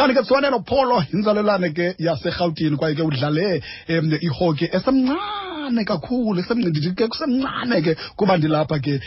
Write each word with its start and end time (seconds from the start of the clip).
kanti 0.00 0.14
ke 0.14 0.24
siwanelo 0.24 0.58
pholo 0.68 1.02
yinzalelane 1.12 1.68
ke 1.76 1.86
yaserhawutini 1.98 2.76
kwaye 2.76 2.94
ke 2.94 3.02
udlale 3.02 3.62
um 3.88 4.12
ihoki 4.28 4.66
esemncane 4.76 5.49
kakhulu 5.84 6.40
esemncinci 6.40 6.94
ke 6.94 7.08
kusemncane 7.08 7.82
ke 7.82 7.96
kuba 8.16 8.36
ndilapha 8.36 8.78
ke 8.78 9.00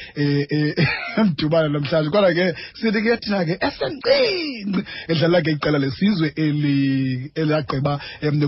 emdubana 1.18 1.18
emdubane 1.18 1.70
namhlanje. 1.70 2.10
Kodwa 2.10 2.34
ke 2.34 2.56
sithi 2.80 3.02
ke 3.02 3.18
thina 3.22 3.46
ke 3.46 3.58
esencinci 3.60 4.84
edlala 5.08 5.42
ke 5.42 5.52
iqela 5.52 5.80
lesizwe 5.80 6.34
elagqiba 7.36 8.00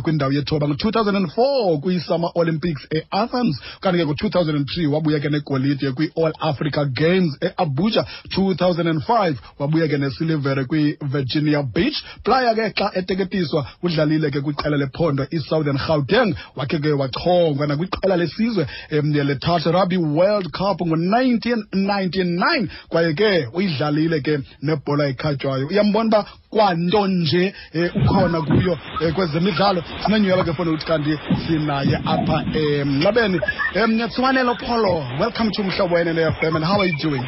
kwindawo 0.03 0.31
yethoba 0.31 0.67
ngo-two 0.67 0.91
thousand 0.91 1.15
and 1.15 1.31
four 1.31 1.79
kwi-summer 1.81 2.29
olympics 2.35 2.85
e-athens. 2.91 3.59
Ke 3.81 3.91
ngo-two 3.91 4.29
thousand 4.29 4.55
and 4.55 4.67
three 4.67 4.87
wabuya 4.87 5.19
ke 5.19 5.29
negolide 5.29 5.91
kwi-all 5.95 6.33
africa 6.41 6.85
games 6.85 7.35
e-abuja. 7.41 8.05
two 8.33 8.53
thousand 8.55 8.87
and 8.87 9.03
five 9.03 9.35
wabuya 9.59 9.87
ke 9.87 9.97
nesilivere 9.97 10.65
kwi-virginia 10.65 11.63
beach. 11.63 11.97
Playa 12.23 12.55
ke 12.55 12.73
xa 12.77 12.91
eteketiswa 12.93 13.65
udlalile 13.83 14.31
ke 14.31 14.41
kwiqela 14.41 14.77
lephondo 14.77 15.25
i-southern 15.31 15.77
gauteng 15.77 16.35
wakhe 16.55 16.79
ke 16.79 16.91
wachongwa 16.91 17.67
nakwiqela 17.67 18.04
lesizwe 18.05 18.67
um 18.91 19.13
le-touch 19.13 19.65
rugby 19.65 19.97
world 19.97 20.51
cup 20.51 20.81
ngo-1999 20.81 22.67
kwaye 22.89 23.13
ke 23.13 23.47
uyidlalile 23.53 24.21
ke 24.21 24.39
nebhola 24.61 25.07
ekhatywayo. 25.07 25.67
Uyambona 25.67 26.07
uba 26.07 26.25
kwanto 26.49 27.07
nje 27.07 27.53
ukhona 27.95 28.41
kuyo 28.41 28.77
kwezemidlalo. 29.15 29.83
Sinenyhweba 30.05 30.43
ke 30.43 30.53
fona 30.53 30.71
ukuthi 30.71 30.85
kanti 30.85 31.17
sinaye 31.47 31.95
apha 32.05 32.45
emnxebeni 32.53 33.39
um 33.75 34.09
Tsoanelo 34.09 34.55
Pholo 34.55 35.03
welcome 35.19 35.51
to 35.51 35.63
mhlobo 35.63 35.95
Wenene 35.95 36.31
FM 36.39 36.55
and 36.55 36.65
how 36.65 36.79
are 36.79 36.85
you 36.85 36.97
doing? 37.01 37.23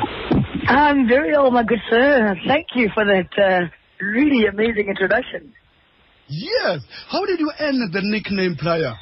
I'm 0.68 1.08
very 1.08 1.32
well, 1.32 1.50
my 1.52 1.64
good 1.64 1.80
sir. 1.90 2.36
Thank 2.48 2.68
you 2.76 2.90
for 2.94 3.06
that 3.06 3.30
uh, 3.38 3.68
really 4.06 4.46
amazing 4.48 4.88
introduction. 4.90 5.54
yes. 6.28 6.82
How 7.10 7.26
did 7.26 7.40
you 7.40 7.52
earn 7.60 7.90
the 7.92 8.02
nickname 8.04 8.56
player 8.58 8.94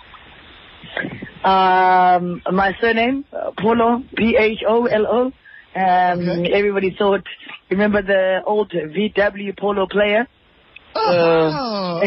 Um, 1.45 2.41
my 2.51 2.73
surname, 2.81 3.23
uh, 3.31 3.51
Pholo, 3.61 4.03
P-H-O-L-O. 4.17 5.21
Um, 5.25 5.31
Okay. 5.75 6.51
Everybody 6.53 6.95
thought, 6.97 7.21
remember 7.69 8.01
the 8.01 8.39
old 8.45 8.71
VW 8.71 9.57
Polo 9.57 9.85
player? 9.88 10.27
Oh. 10.97 11.99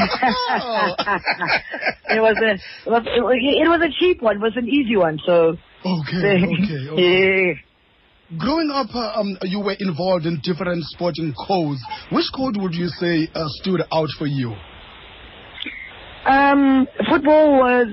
it 2.08 2.20
was 2.22 2.36
a, 2.42 2.54
it 2.54 2.90
was, 2.90 3.02
it 3.06 3.68
was 3.68 3.80
a 3.82 3.90
cheap 4.00 4.22
one. 4.22 4.36
It 4.36 4.40
was 4.40 4.56
an 4.56 4.66
easy 4.66 4.96
one. 4.96 5.18
So, 5.26 5.58
okay, 5.84 6.44
okay, 6.44 6.88
okay. 6.92 7.48
yeah. 7.48 8.38
Growing 8.38 8.70
up, 8.70 8.88
uh, 8.94 9.20
um, 9.20 9.36
you 9.42 9.60
were 9.60 9.76
involved 9.78 10.24
in 10.24 10.40
different 10.42 10.82
sporting 10.84 11.34
codes. 11.46 11.80
Which 12.10 12.24
code 12.34 12.56
would 12.56 12.74
you 12.74 12.88
say 12.88 13.28
uh, 13.34 13.44
stood 13.60 13.82
out 13.92 14.08
for 14.18 14.26
you? 14.26 14.54
Um, 16.26 16.86
football 17.10 17.58
was 17.58 17.88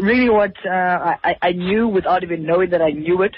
really 0.00 0.30
what 0.30 0.54
uh, 0.64 1.16
I, 1.24 1.36
I 1.42 1.52
knew 1.52 1.88
without 1.88 2.22
even 2.22 2.44
knowing 2.44 2.70
that 2.70 2.82
I 2.82 2.90
knew 2.90 3.22
it. 3.22 3.36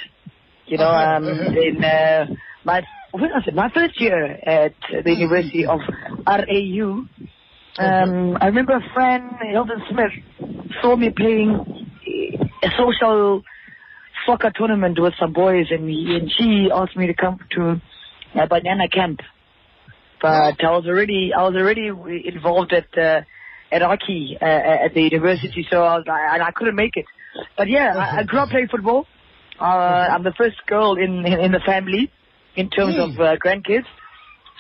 You 0.67 0.79
know, 0.79 0.85
Uh-huh, 0.89 1.17
um, 1.17 1.25
uh-huh. 1.29 1.61
in 1.61 1.85
uh, 1.85 2.27
my 2.65 2.83
when 3.13 3.31
was 3.31 3.45
it? 3.47 3.55
My 3.55 3.69
first 3.75 4.01
year 4.01 4.25
at 4.47 4.75
the 5.05 5.15
University 5.15 5.67
of 5.67 5.81
RAU. 6.27 7.05
Um, 7.79 8.37
I 8.41 8.47
remember 8.47 8.77
a 8.77 8.93
friend, 8.95 9.31
Hilton 9.51 9.83
Smith, 9.91 10.13
saw 10.81 10.95
me 10.97 11.11
playing 11.11 11.89
a 12.63 12.69
social 12.79 13.43
soccer 14.27 14.51
tournament 14.55 14.99
with 15.01 15.15
some 15.19 15.33
boys, 15.33 15.67
and 15.71 15.89
he, 15.89 16.17
and 16.21 16.31
she 16.37 16.71
asked 16.73 16.97
me 16.97 17.07
to 17.07 17.15
come 17.15 17.39
to 17.57 17.81
a 18.35 18.47
Banyana 18.47 18.91
camp. 18.93 19.21
But 20.21 20.63
I 20.63 20.71
was 20.71 20.85
already 20.87 21.33
I 21.37 21.43
was 21.43 21.55
already 21.57 21.89
involved 22.29 22.73
at 22.73 22.97
uh, 22.97 23.23
at 23.73 23.83
hockey 23.83 24.37
uh, 24.41 24.45
at 24.87 24.95
the 24.95 25.03
university, 25.03 25.67
so 25.71 25.83
I 25.83 25.97
was 25.97 26.05
like, 26.07 26.21
and 26.35 26.43
I 26.43 26.51
couldn't 26.51 26.77
make 26.77 26.97
it. 26.97 27.07
But 27.57 27.69
yeah, 27.69 27.95
I, 27.99 28.21
I 28.21 28.23
grew 28.25 28.41
up 28.41 28.51
playing 28.51 28.69
football. 28.69 29.07
Uh, 29.61 29.65
I'm 30.13 30.23
the 30.23 30.33
first 30.37 30.57
girl 30.67 30.95
in 30.97 31.25
in, 31.27 31.41
in 31.47 31.53
the 31.53 31.61
family 31.65 32.11
in 32.57 32.69
terms 32.71 32.95
Hmm. 32.97 33.01
of 33.03 33.11
uh, 33.21 33.37
grandkids. 33.45 33.87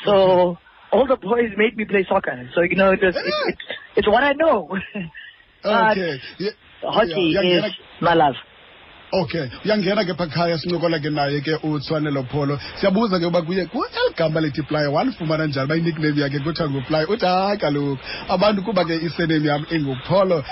So 0.05 0.59
all 0.91 1.07
the 1.07 1.17
boys 1.17 1.51
made 1.57 1.77
me 1.77 1.85
play 1.85 2.05
soccer. 2.09 2.49
So 2.55 2.63
you 2.63 2.77
know, 2.77 2.93
it 2.93 3.01
was, 3.03 3.15
it, 3.15 3.35
it's 3.49 3.63
it's 3.97 4.09
what 4.09 4.25
I 4.25 4.33
know. 4.33 4.69
But 5.63 5.93
Okay. 5.93 6.19
Yeah. 6.39 6.51
hockey 6.83 7.33
Yeah, 7.35 7.43
yeah, 7.43 7.67
is 7.67 7.73
my 8.01 8.15
love. 8.15 8.35
Okay. 9.13 9.49
Uyangena 9.65 10.05
ke 10.05 10.15
phakhaya 10.15 10.59
sincokola 10.59 10.99
ke 10.99 11.11
naye 11.11 11.41
ke 11.41 11.59
utswanelo 11.63 12.23
pholo. 12.33 12.59
Siyabuza 12.81 13.19
ke 13.21 13.27
uba 13.27 13.43
kuye 13.43 13.67
kueli 13.67 14.15
gama 14.17 14.41
lethi 14.41 14.63
Playa 14.63 14.91
walifumana 14.91 15.47
njani 15.47 15.69
ba 15.69 15.77
nickname 15.77 16.21
yakhe 16.21 16.39
kuthiwa 16.39 16.71
nguPlaya. 16.71 17.09
Uthi 17.09 17.27
hayi 17.27 17.59
kaloku 17.59 17.99
abantu 18.29 18.63
kuba 18.63 18.85
ke 18.85 18.95
isename 18.95 19.49
yam 19.49 19.65
engupholo 19.71 20.43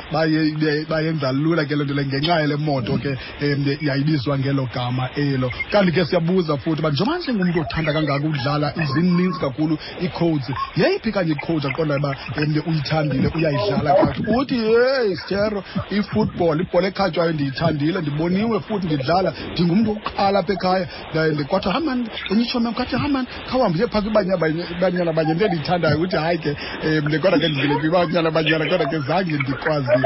bayenza 0.89 1.33
lula 1.33 1.65
ke 1.65 1.75
loo 1.75 1.85
nto 1.85 1.95
le 1.95 2.05
ngenxa 2.05 2.41
yale 2.41 2.57
moto 2.57 2.99
ke 2.99 3.17
um 3.43 3.65
yayibizwa 3.81 4.39
ngelo 4.39 4.69
gama 4.75 5.09
elo. 5.17 5.51
Kanti 5.73 5.93
ke 5.93 6.05
siyabuza 6.05 6.57
futhi 6.57 6.81
uba 6.81 6.91
njengoba 6.91 7.19
njengumntu 7.19 7.61
othanda 7.61 7.93
kangaka 7.93 8.27
ukudlala 8.27 8.75
zininzi 8.95 9.41
kakhulu 9.41 9.79
ii-codes 10.03 10.53
yeyiphi 10.77 11.13
kanye 11.13 11.33
i-code 11.33 11.69
aqonda 11.69 11.97
uba 11.97 12.17
um 12.37 12.63
uyithandile 12.67 13.29
uyayidlala 13.35 13.95
kathi 13.95 14.23
uthi 14.37 14.59
yeyi 14.59 15.17
stero 15.17 15.65
i-football 15.91 16.61
ibhola 16.61 16.89
ekhatywayo 16.89 17.33
ndiyithandile 17.33 18.01
ndiboniwe 18.01 18.50
futhi 18.61 18.87
ndidlala 18.87 19.33
ndingumntu 19.53 20.01
apha 20.19 20.53
ekhaya. 20.53 20.87
And 21.15 21.47
kwathiwa 21.47 21.75
hamani 21.75 22.09
enye 22.31 22.43
itshomi 22.43 22.73
kwathi 22.73 22.97
hamani 22.97 23.29
khawuhambe 23.49 23.79
uye 23.79 23.89
phaa 23.89 24.01
kwibanyana 24.03 25.13
banye. 25.13 25.31
Endiyithandayo 25.31 26.01
uthi 26.01 26.17
hayi 26.17 26.39
ke 26.39 26.57
um 26.85 27.21
kodwa 27.21 27.39
ke 27.39 27.49
ndivile 27.49 27.77
kwibanyana 27.77 28.31
banyana 28.31 28.65
kodwa 28.67 28.87
ke 28.87 28.99
zange 28.99 29.33
ndikwazi 29.33 29.91
eh, 29.93 30.05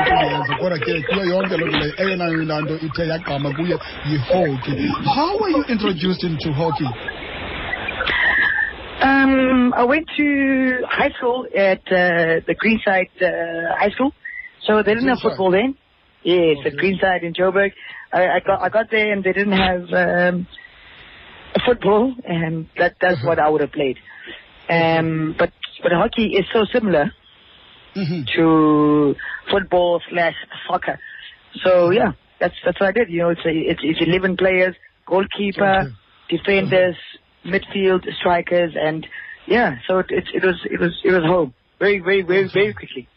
ukuyenza 0.00 0.54
kodwa 0.60 0.78
ke 0.78 1.02
kuyo 1.02 1.24
yonke 1.24 1.56
loo 1.56 1.68
nto 1.68 1.78
leyo 1.78 1.94
eyona 1.98 2.60
nto 2.60 2.74
ithe 2.86 3.08
yagqama 3.08 3.50
kuye 3.54 3.78
yi-hockey. 4.08 4.88
How 5.04 5.38
were 5.38 5.50
you 5.50 5.64
introduced 5.68 6.24
into 6.24 6.52
hockey? 6.52 6.88
Um, 9.02 9.72
I 9.76 9.84
went 9.84 10.08
to 10.16 10.78
high 10.88 11.10
school 11.16 11.46
at 11.54 11.84
uh, 11.86 12.40
the 12.46 12.54
Greenside 12.58 13.10
uh, 13.20 13.76
High 13.78 13.90
School, 13.90 14.12
so 14.66 14.82
they 14.82 14.94
didn't 14.94 15.08
have 15.08 15.20
football 15.20 15.50
then. 15.50 15.76
Yes, 16.22 16.56
at 16.64 16.72
Okay. 16.74 16.76
Greenside 16.76 17.22
in 17.22 17.34
Joburg. 17.34 17.72
I, 18.12 18.28
I 18.28 18.40
got 18.40 18.62
I 18.62 18.68
got 18.68 18.90
there 18.90 19.12
and 19.12 19.22
they 19.22 19.32
didn't 19.32 19.52
have 19.52 19.82
um, 19.92 20.46
football, 21.64 22.14
and 22.24 22.66
that 22.78 22.96
that's 23.00 23.22
what 23.24 23.38
I 23.38 23.48
would 23.48 23.60
have 23.60 23.72
played. 23.72 23.98
Um, 24.68 25.34
but 25.38 25.52
but 25.82 25.92
hockey 25.92 26.26
is 26.36 26.44
so 26.52 26.64
similar 26.72 27.12
Mhm. 27.94 28.26
to 28.34 29.14
football 29.50 30.00
slash 30.10 30.34
soccer. 30.68 30.98
So 31.64 31.90
yeah, 31.90 32.12
that's 32.40 32.54
that's 32.64 32.78
what 32.80 32.88
I 32.88 32.92
did. 32.92 33.08
You 33.10 33.20
know, 33.22 33.28
it's 33.30 33.44
a, 33.46 33.50
it's, 33.50 33.80
it's 33.82 34.00
eleven 34.00 34.36
players, 34.36 34.74
goalkeeper, 35.06 35.94
defenders, 36.28 36.96
midfield, 37.44 38.04
strikers, 38.20 38.72
and 38.78 39.06
yeah. 39.46 39.76
So 39.86 40.00
it, 40.00 40.06
it 40.10 40.24
it 40.34 40.42
was 40.44 40.56
it 40.70 40.80
was 40.80 40.92
it 41.04 41.12
was 41.12 41.22
home 41.24 41.54
very 41.78 42.00
very 42.00 42.22
very 42.22 42.48
very 42.52 42.74
quickly. 42.74 43.08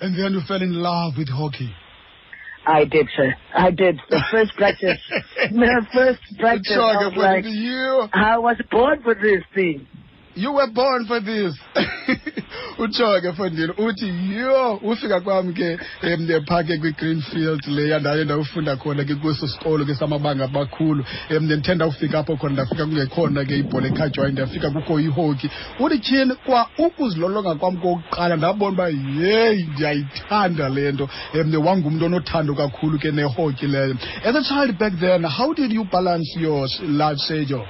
and 0.00 0.16
then 0.18 0.32
you 0.32 0.40
fell 0.48 0.62
in 0.62 0.72
love 0.74 1.12
with 1.18 1.28
hockey 1.28 1.70
I 2.68 2.84
did, 2.84 3.08
sir. 3.16 3.34
I 3.54 3.70
did. 3.70 3.98
The 4.10 4.20
first 4.30 4.54
practice, 4.54 4.98
the 5.50 5.86
first 5.94 6.20
practice, 6.38 6.76
I 6.76 7.08
was 7.08 7.12
like, 7.16 7.44
I 8.12 8.36
was 8.36 8.56
born 8.70 9.02
for 9.02 9.14
this 9.14 9.42
thing. 9.54 9.86
You 10.38 10.52
were 10.52 10.70
born 10.72 11.04
for 11.06 11.20
this. 11.20 11.54
Utsho 12.78 13.20
ke 13.20 13.32
fondini 13.36 13.72
uthi 13.76 14.08
yho 14.36 14.74
ufika 14.82 15.20
kwam 15.20 15.52
ke 15.52 15.78
um 16.02 16.28
phaa 16.46 16.62
kwi-greenfield 16.62 17.66
leya 17.66 17.98
ndaye 17.98 18.24
ndawufunda 18.24 18.76
khona 18.76 19.04
ke 19.04 19.14
kweso 19.14 19.48
sikolo 19.48 19.84
ke 19.84 19.94
samabanga 19.94 20.44
abakhulu. 20.44 21.04
Um 21.30 21.44
ndithe 21.44 21.74
ndawufika 21.74 22.18
apho 22.18 22.36
khona 22.36 22.52
ndafika 22.52 22.86
kungekhona 22.86 23.44
ke 23.44 23.58
ibhola 23.58 23.88
ekhatywayo 23.88 24.32
ndafika 24.32 24.70
kukho 24.70 25.00
ihoki 25.00 25.50
uthi 25.80 25.98
tyhini 25.98 26.34
kwa 26.34 26.68
ukuzilolonga 26.78 27.54
kwam 27.54 27.76
kokuqala 27.76 28.36
ndabona 28.36 28.72
uba 28.72 28.88
yeyi 28.88 29.62
ndiyayithanda 29.72 30.68
le 30.68 30.92
nto. 30.92 31.08
Um 31.34 31.66
wangumntu 31.66 32.04
onothando 32.06 32.54
kakhulu 32.54 32.98
ke 32.98 33.10
nehoki 33.10 33.66
leyo. 33.66 33.96
As 34.24 34.36
a 34.36 34.42
child 34.42 34.78
back 34.78 34.92
then 35.00 35.24
how 35.24 35.52
did 35.52 35.72
you 35.72 35.84
balance 35.84 36.36
your 36.40 36.68
life 36.82 37.18
schedule 37.18 37.66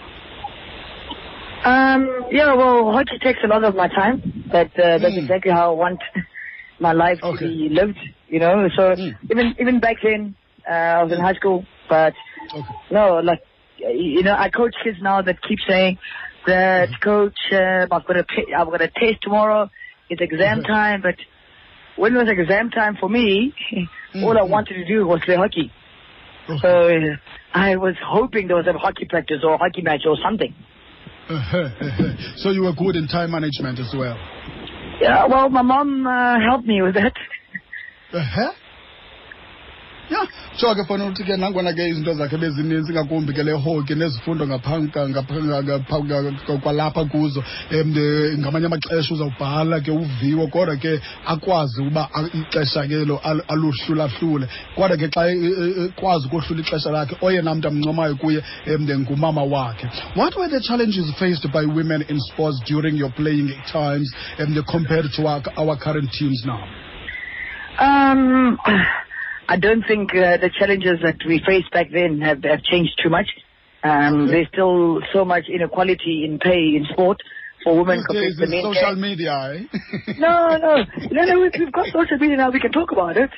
Um, 1.68 2.24
yeah, 2.30 2.54
well, 2.54 2.92
hockey 2.92 3.18
takes 3.22 3.40
a 3.44 3.46
lot 3.46 3.62
of 3.62 3.74
my 3.74 3.88
time, 3.88 4.22
but 4.50 4.68
uh, 4.78 4.96
that's 5.02 5.14
Mm. 5.16 5.22
exactly 5.24 5.52
how 5.52 5.72
I 5.72 5.74
want 5.84 6.00
my 6.80 6.92
life 6.92 7.18
Okay. 7.22 7.44
to 7.44 7.52
be 7.52 7.68
lived. 7.80 7.98
You 8.28 8.40
know, 8.40 8.68
so 8.76 8.82
Mm. 8.96 9.12
even 9.30 9.46
even 9.62 9.80
back 9.80 9.96
then, 10.02 10.34
uh, 10.70 10.72
I 10.98 11.02
was 11.02 11.12
in 11.12 11.20
high 11.20 11.34
school, 11.40 11.66
but 11.88 12.14
okay 12.54 12.74
no, 12.90 13.02
like 13.30 13.40
you 13.78 14.22
know, 14.22 14.34
I 14.44 14.48
coach 14.48 14.74
kids 14.82 14.98
now 15.02 15.20
that 15.22 15.36
keep 15.46 15.58
saying 15.68 15.98
that 16.46 16.88
coach, 17.02 17.38
uh, 17.52 17.86
I've 17.94 18.06
got 18.08 18.16
a 18.22 18.24
I've 18.58 18.70
got 18.74 18.80
a 18.80 18.88
test 19.00 19.18
tomorrow. 19.22 19.68
It's 20.10 20.22
exam 20.22 20.62
Mhm. 20.62 20.66
time, 20.66 21.02
but 21.02 21.16
when 21.96 22.14
it 22.16 22.18
was 22.24 22.30
exam 22.30 22.70
time 22.70 22.96
for 22.96 23.10
me, 23.18 23.52
all 24.24 24.36
I 24.38 24.42
Mhm. 24.42 24.50
wanted 24.56 24.74
to 24.80 24.86
do 24.94 25.06
was 25.06 25.20
play 25.26 25.36
hockey. 25.36 25.70
Okay. 26.48 26.58
So 26.62 26.70
uh, 26.88 27.16
I 27.68 27.76
was 27.76 27.96
hoping 28.16 28.46
there 28.48 28.56
was 28.56 28.66
a 28.66 28.72
hockey 28.84 29.04
practice 29.04 29.40
or 29.44 29.54
a 29.54 29.58
hockey 29.58 29.82
match 29.82 30.06
or 30.06 30.16
something. 30.24 30.54
Uh-huh, 31.28 31.58
uh-huh. 31.80 32.12
So 32.36 32.50
you 32.50 32.62
were 32.62 32.72
good 32.72 32.96
in 32.96 33.06
time 33.06 33.30
management 33.30 33.78
as 33.78 33.92
well. 33.96 34.16
Yeah, 35.00 35.26
well, 35.28 35.48
my 35.50 35.62
mom 35.62 36.06
uh, 36.06 36.40
helped 36.40 36.66
me 36.66 36.82
with 36.82 36.94
that. 36.94 37.12
ehe 38.14 38.46
ya. 40.10 40.26
Sho 40.56 40.74
ke 40.74 40.84
fona 40.84 41.04
ukuthi 41.04 41.24
ke 41.24 41.36
nangona 41.36 41.72
ke 41.72 41.88
izinto 41.88 42.14
zakhe 42.14 42.36
bezininzi 42.36 42.92
ngakumbi 42.92 43.32
ke 43.32 43.42
le 43.42 43.52
hoki 43.52 43.94
nezifundo 43.94 44.46
kwalapha 46.62 47.04
kuzo 47.04 47.44
um 47.70 47.94
ngamanye 48.38 48.66
amaxesha 48.66 49.14
uzawubhala 49.14 49.80
ke 49.80 49.90
uviwo 49.90 50.46
kodwa 50.48 50.76
ke 50.76 51.00
akwazi 51.26 51.82
uba 51.82 52.08
ixesha 52.34 52.86
ke 52.86 53.04
lo 53.04 53.20
aluhlulahlule. 53.48 54.48
Kodwa 54.74 54.96
ke 54.96 55.08
xa 55.08 55.28
kwazi 55.28 55.46
e- 55.46 55.84
ekwazi 55.84 56.26
ukohlula 56.26 56.60
ixesha 56.60 56.90
lakhe 56.90 57.16
oyena 57.20 57.54
mntu 57.54 57.68
amncomayo 57.68 58.16
kuye 58.16 58.42
um 58.66 59.00
ngumama 59.00 59.42
wakhe. 59.42 59.88
What 60.16 60.36
were 60.36 60.48
the 60.48 60.60
challenges 60.60 61.12
faced 61.18 61.46
by 61.52 61.64
women 61.64 62.02
in 62.08 62.18
sports 62.20 62.60
during 62.66 62.96
your 62.96 63.10
playing 63.10 63.52
times 63.72 64.12
um, 64.38 64.64
compared 64.68 65.06
to 65.16 65.26
our, 65.26 65.42
our 65.56 65.76
current 65.76 66.10
teams 66.12 66.42
now? 66.44 66.64
Um, 67.78 68.58
I 69.48 69.56
don't 69.58 69.82
think 69.86 70.10
uh, 70.14 70.36
the 70.36 70.50
challenges 70.58 70.98
that 71.02 71.16
we 71.26 71.42
faced 71.44 71.70
back 71.72 71.88
then 71.92 72.20
have, 72.20 72.42
have 72.44 72.62
changed 72.62 73.00
too 73.02 73.08
much. 73.10 73.26
Um, 73.82 74.22
Okay. 74.24 74.32
There's 74.32 74.48
still 74.48 75.00
so 75.12 75.24
much 75.24 75.44
inequality 75.48 76.24
in 76.24 76.38
pay 76.38 76.76
in 76.76 76.86
sport 76.92 77.18
for 77.64 77.76
women 77.78 78.02
compared 78.06 78.36
to 78.36 78.46
men. 78.46 78.62
social 78.62 78.96
media, 78.96 79.32
eh? 79.54 80.12
No, 80.18 80.56
no, 80.60 80.84
no, 81.10 81.24
no. 81.24 81.40
We've, 81.40 81.52
we've 81.58 81.72
got 81.72 81.86
social 81.86 82.18
media 82.18 82.36
now. 82.36 82.50
We 82.50 82.60
can 82.60 82.72
talk 82.72 82.92
about 82.92 83.16
it, 83.16 83.30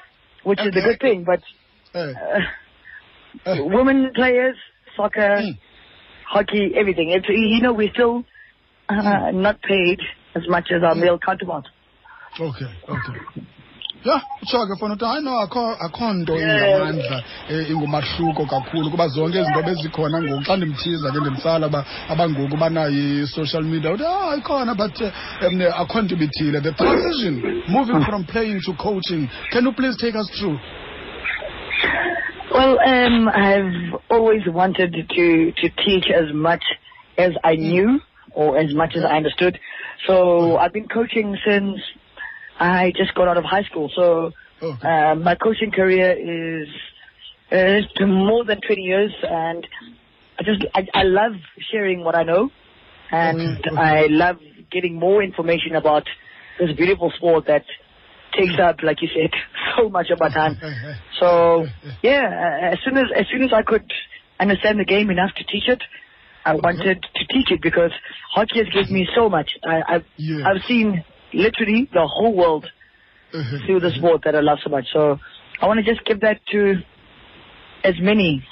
which 0.44 0.60
is 0.60 0.66
a 0.68 0.80
good 0.80 1.00
thing. 1.00 1.24
But 1.24 1.40
Eh, 1.94 1.98
uh, 1.98 2.40
eh, 3.46 3.60
women 3.60 4.12
players, 4.14 4.56
soccer, 4.96 5.40
Mm. 5.42 5.58
hockey, 6.28 6.72
everything. 6.78 7.10
It's, 7.10 7.26
you 7.28 7.60
know, 7.62 7.72
we're 7.72 7.92
still 7.92 8.24
uh, 8.88 9.30
Hmm. 9.30 9.40
not 9.42 9.60
paid 9.62 10.00
as 10.34 10.42
much 10.48 10.70
as 10.74 10.82
our 10.82 10.94
male 10.94 11.18
counterparts. 11.18 11.68
okay, 12.40 12.66
okay. 12.88 13.44
Ya 14.04 14.20
utsho 14.42 14.66
ke 14.66 14.76
fona 14.80 14.94
ukuthi 14.94 15.04
hayi 15.04 15.24
no 15.24 15.38
akho 15.40 15.76
akho 15.80 16.12
nto 16.12 16.34
ingamandla 16.36 17.22
ingumahluko 17.70 18.46
kakhulu 18.46 18.90
kuba 18.90 19.08
zonke 19.08 19.40
izinto 19.40 19.62
bezikhona 19.62 20.22
ngoku. 20.22 20.44
Xa 20.44 20.56
ndimthiza 20.56 21.12
ke 21.12 21.20
ndimtsala 21.20 21.66
aba- 21.66 21.84
abangoku 22.08 22.56
banayo 22.56 22.90
i-social 22.90 23.62
media 23.62 23.92
uthi 23.92 24.04
ah 24.04 24.36
ikhona 24.36 24.74
but 24.74 24.96
um, 25.00 25.60
akho 25.82 26.02
nto 26.02 26.14
ibithile. 26.14 26.60
The 26.60 26.72
transition 26.72 27.62
moving 27.68 28.04
from 28.04 28.24
playing 28.24 28.60
to 28.66 28.72
coaching. 28.74 29.28
Can 29.52 29.64
you 29.64 29.72
please 29.72 29.96
take 30.00 30.14
us 30.16 30.28
through? 30.38 30.58
Well, 32.52 32.78
um, 32.80 33.28
I've 33.28 34.00
always 34.10 34.42
wanted 34.46 34.92
to, 34.92 35.52
to 35.52 35.68
teach 35.84 36.10
as 36.10 36.34
much 36.34 36.62
as 37.16 37.32
I 37.44 37.54
knew 37.54 38.00
or 38.34 38.58
as 38.58 38.74
much 38.74 38.96
as 38.96 39.04
I 39.04 39.16
understood. 39.16 39.58
So 40.06 40.56
I've 40.56 40.72
been 40.72 40.88
coaching 40.88 41.36
since 41.46 41.78
I 42.60 42.92
just 42.94 43.14
got 43.14 43.26
out 43.26 43.38
of 43.38 43.44
high 43.44 43.62
school. 43.62 43.90
So 43.96 44.32
okay. 44.62 44.86
uh, 44.86 45.14
my 45.14 45.34
coaching 45.34 45.70
career 45.72 46.12
is 46.12 46.68
is 47.50 47.84
more 48.00 48.44
than 48.44 48.60
20 48.60 48.82
years, 48.82 49.12
and 49.22 49.66
I 50.38 50.42
just 50.44 50.64
I, 50.74 50.86
I 50.94 51.02
love 51.04 51.32
sharing 51.72 52.04
what 52.04 52.14
I 52.14 52.22
know, 52.22 52.50
and 53.10 53.40
Okay, 53.40 53.70
okay. 53.70 53.76
I 53.76 54.06
love 54.08 54.36
getting 54.70 54.94
more 54.94 55.22
information 55.22 55.74
about 55.74 56.04
this 56.58 56.76
beautiful 56.76 57.10
sport 57.16 57.46
that 57.46 57.64
takes 58.38 58.60
up, 58.62 58.82
like 58.82 59.02
you 59.02 59.08
said, 59.08 59.30
so 59.76 59.88
much 59.88 60.10
of 60.10 60.20
my 60.20 60.28
time. 60.40 60.58
So 61.18 61.66
yeah, 62.02 62.60
uh, 62.62 62.72
as 62.72 62.78
soon 62.84 62.98
as 62.98 63.06
as 63.16 63.26
soon 63.32 63.42
as 63.42 63.52
I 63.54 63.62
could 63.62 63.90
understand 64.38 64.78
the 64.78 64.84
game 64.84 65.10
enough 65.10 65.30
to 65.36 65.44
teach 65.44 65.66
it, 65.66 65.82
I 66.44 66.54
wanted 66.54 67.02
to 67.02 67.24
teach 67.32 67.50
it 67.50 67.62
because 67.62 67.90
hockey 68.32 68.58
has 68.58 68.68
given 68.68 68.92
me 68.92 69.08
so 69.14 69.30
much. 69.30 69.50
I, 69.64 69.82
I've 69.88 70.04
Yes. 70.16 70.46
I've 70.46 70.62
seen 70.68 71.04
literally 71.32 71.88
the 71.92 72.06
whole 72.06 72.34
world 72.34 72.66
mm-hmm. 73.34 73.66
through 73.66 73.80
the 73.80 73.90
sport 73.90 74.22
mm-hmm. 74.22 74.28
that 74.30 74.36
I 74.36 74.40
love 74.40 74.58
so 74.64 74.70
much. 74.70 74.86
So 74.92 75.18
I 75.60 75.66
want 75.66 75.84
to 75.84 75.84
just 75.84 76.04
give 76.06 76.20
that 76.20 76.40
to 76.52 76.76
as 77.84 77.94
many 78.00 78.44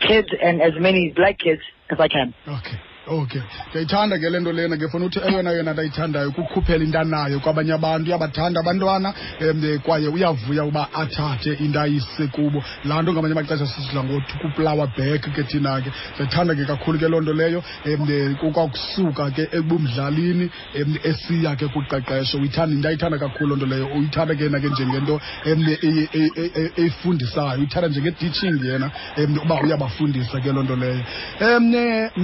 kids 0.00 0.28
and 0.42 0.62
as 0.62 0.72
many 0.78 1.12
black 1.14 1.38
kids 1.38 1.62
as 1.90 1.98
I 2.00 2.08
can. 2.08 2.34
okay 2.46 2.80
okay. 3.06 3.42
Ndiyayithanda 3.70 4.18
ke 4.18 4.30
le 4.30 4.40
nto 4.40 4.52
lena 4.52 4.76
ke 4.76 4.88
funa 4.88 5.06
uthi 5.06 5.18
eyona 5.18 5.50
yona 5.50 5.72
ndayithandayo 5.72 6.30
kukhuphela 6.30 6.84
intanayo 6.84 7.40
kwabanye 7.40 7.72
abantu 7.72 8.08
uyabathanda 8.08 8.60
abantwana 8.60 9.14
um 9.40 9.78
kwaye 9.82 10.08
uyavuya 10.08 10.64
uba 10.64 10.88
athathe 10.94 11.52
into 11.64 11.80
ayise 11.80 12.26
kubo. 12.32 12.62
Laa 12.84 13.02
nto 13.02 13.12
ngamanye 13.12 13.32
amaxesha 13.32 13.66
sisidla 13.66 14.04
ngothi 14.04 14.38
kuplower 14.38 14.86
back 14.96 15.22
ke 15.34 15.42
thina 15.44 15.80
ke. 15.80 15.90
Ndiyayithanda 16.14 16.54
ke 16.54 16.64
kakhulu 16.64 16.98
ke 16.98 17.08
loo 17.08 17.20
nto 17.20 17.32
leyo 17.32 17.62
um 17.86 18.36
kwakusuka 18.52 19.30
ke 19.30 19.48
ebumdlalini 19.52 20.50
um 20.80 20.96
esiya 21.02 21.56
ke 21.56 21.68
kuqeqesho. 21.68 22.38
Uyithanda 22.38 22.76
ndiyayithanda 22.76 23.18
kakhulu 23.18 23.48
loo 23.48 23.56
nto 23.56 23.66
leyo. 23.66 23.86
Uyithanda 23.96 24.34
ke 24.34 24.44
yena 24.44 24.60
ke 24.60 24.68
njengento 24.68 25.14
um 25.46 25.66
eyi- 25.66 26.08
eyi- 26.12 26.32
eyi- 26.36 26.72
eyifundisayo. 26.76 27.58
Uyithanda 27.58 27.88
njenge-teaching 27.88 28.62
yena 28.64 28.90
um 29.18 29.38
uba 29.44 29.60
uyabafundisa 29.62 30.40
ke 30.40 30.52
loo 30.52 30.62
nto 30.62 30.76
leyo. 30.76 31.02
Um 31.40 31.74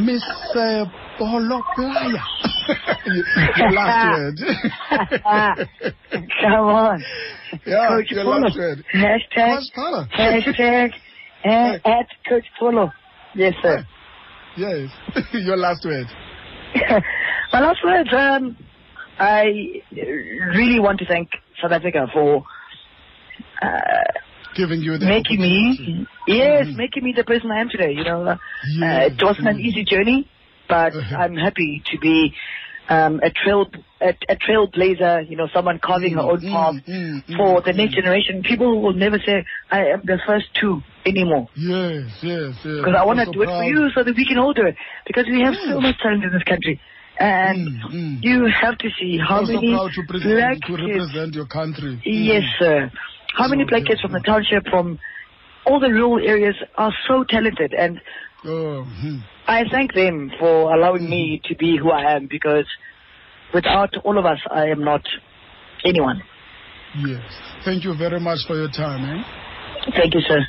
miss 0.04 0.22
uh, 0.68 0.84
Pholo 1.18 1.62
playa 1.74 2.22
your 3.56 3.70
last 3.70 4.04
word 4.04 4.36
Come 6.42 6.64
on. 6.68 7.04
Yeah, 7.66 7.88
Coach 7.88 8.10
your 8.10 8.24
Polo. 8.24 8.38
last 8.40 8.56
word. 8.58 8.84
Hashtag, 8.94 9.60
hashtag, 10.16 10.90
and 11.44 11.80
at 11.84 12.06
Coach 12.28 12.44
Polo. 12.58 12.90
Yes, 13.34 13.54
sir. 13.62 13.84
yes 14.56 14.90
your 15.32 15.56
last 15.56 15.84
word 15.84 16.06
My 17.52 17.60
last 17.60 17.78
word, 17.84 18.08
um, 18.12 18.56
I 19.18 19.44
really 20.54 20.80
want 20.80 20.98
to 20.98 21.06
thank 21.06 21.28
South 21.62 21.72
Africa 21.72 22.06
for 22.12 22.44
uh, 23.62 23.68
giving 24.54 24.80
you 24.82 24.98
the 24.98 25.06
making 25.06 25.40
me, 25.40 26.06
yes, 26.26 26.66
Mhm. 26.66 26.76
making 26.76 27.04
me 27.04 27.14
the 27.16 27.24
person 27.24 27.50
I 27.50 27.60
am 27.60 27.68
today. 27.70 27.92
You 27.92 28.04
know, 28.04 28.22
uh, 28.26 28.36
Yes, 28.78 29.12
it 29.12 29.22
wasn't 29.24 29.48
an 29.48 29.60
easy 29.60 29.84
journey, 29.84 30.28
but 30.68 30.94
Uh-huh. 30.94 31.16
I'm 31.16 31.34
happy 31.36 31.82
to 31.92 31.98
be 31.98 32.34
um, 32.88 33.20
a 33.22 33.30
trail 33.30 33.66
a, 34.00 34.14
a 34.28 34.36
trailblazer. 34.36 35.28
You 35.28 35.36
know, 35.36 35.48
someone 35.52 35.78
carving 35.82 36.14
her 36.14 36.20
own 36.22 36.40
Mm, 36.40 36.52
path 36.52 36.74
mm, 36.86 37.24
mm, 37.28 37.36
for 37.36 37.60
mm, 37.60 37.64
the 37.64 37.72
next 37.72 37.92
mm. 37.92 37.96
generation. 37.96 38.42
People 38.42 38.80
will 38.82 38.92
never 38.94 39.18
say 39.18 39.44
I 39.70 39.86
am 39.94 40.02
the 40.04 40.18
first 40.26 40.46
two 40.60 40.80
anymore. 41.04 41.48
yes 41.56 42.04
yes 42.22 42.54
yes 42.64 42.78
Because 42.84 42.94
I 42.96 43.04
want 43.04 43.18
to 43.20 43.26
so 43.26 43.32
do 43.32 43.42
it 43.42 43.50
for 43.56 43.64
you 43.64 43.90
so 43.94 44.02
that 44.04 44.14
we 44.16 44.24
can 44.26 44.38
all 44.38 44.52
do 44.52 44.66
it. 44.66 44.76
Because 45.06 45.26
we 45.26 45.40
have 45.40 45.54
so 45.68 45.78
Mm. 45.78 45.82
much 45.82 45.98
talent 46.02 46.24
in 46.24 46.32
this 46.32 46.42
country. 46.44 46.80
And 47.18 47.68
Mm, 47.68 47.92
mm. 47.92 48.22
you 48.22 48.46
have 48.46 48.78
to 48.78 48.88
see 48.98 49.18
how 49.18 49.40
I'm 49.40 49.46
so 49.46 49.52
many 49.54 49.72
proud 49.74 49.90
to, 49.92 50.02
black 50.02 50.08
present, 50.22 50.62
to 50.64 50.76
kids 50.76 50.86
represent 50.86 51.34
your 51.34 51.46
country 51.46 52.00
Yes, 52.04 52.44
Mm. 52.44 52.58
sir. 52.58 52.92
How 53.34 53.48
many 53.48 53.64
So 53.64 53.68
black 53.70 53.84
kids 53.86 54.00
from 54.00 54.12
the 54.12 54.20
township, 54.20 54.66
from 54.68 54.98
all 55.68 55.80
the 55.80 55.90
rural 55.90 56.18
areas, 56.18 56.56
are 56.76 56.92
so 57.06 57.24
talented, 57.28 57.74
and 57.74 58.00
oh. 58.44 58.86
I 59.46 59.64
thank 59.70 59.94
them 59.94 60.30
for 60.38 60.74
allowing 60.74 61.08
me 61.08 61.40
to 61.44 61.54
be 61.56 61.76
who 61.76 61.90
I 61.90 62.16
am. 62.16 62.26
Because 62.26 62.66
without 63.54 63.96
all 64.04 64.18
of 64.18 64.26
us, 64.26 64.38
I 64.50 64.66
am 64.66 64.82
not 64.84 65.02
anyone. 65.84 66.22
yes 67.06 67.22
thank 67.64 67.84
you 67.84 67.94
very 67.96 68.18
much 68.18 68.40
for 68.46 68.56
your 68.56 68.70
time 68.70 69.04
eh? 69.04 69.22
Thank 69.94 70.14
you, 70.14 70.20
sir. 70.20 70.40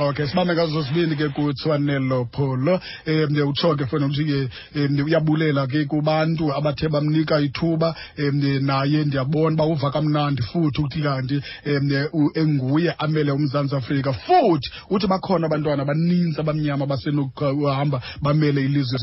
Okay 0.00 0.26
sibambe 0.26 0.54
ngazo 0.54 0.84
sibini 0.84 1.16
ke 1.16 1.28
kuthiwa 1.28 1.78
nelo 1.78 2.28
pholo 2.32 2.80
um 3.06 3.48
utsho 3.48 3.76
ke 3.76 3.86
fona 3.86 4.06
ukuthi 4.06 4.24
ke 4.24 5.02
uyabulela 5.04 5.66
ke 5.66 5.84
kubantu 5.84 6.52
abathe 6.54 6.88
bamnika 6.88 7.40
ithuba 7.40 7.94
um 8.18 8.66
naye 8.66 9.04
ndiyabona 9.04 9.54
uba 9.54 9.64
uva 9.64 9.90
kamnandi 9.90 10.42
futhi 10.42 10.80
ukuthi 10.80 11.02
kanti 11.02 11.42
um 11.66 12.30
enguye 12.34 12.94
amele 12.98 13.32
umzantsi 13.32 13.76
afrika. 13.76 14.12
Futhi 14.12 14.70
uthi 14.90 15.06
bakhona 15.06 15.46
abantwana 15.46 15.82
abaninzi 15.82 16.40
abamnyama 16.40 16.86
basenokuhamba 16.86 18.02
bamele 18.22 18.64
ilizwe 18.64 18.98